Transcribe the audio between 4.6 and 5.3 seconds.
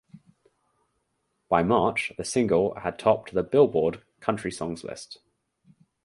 list.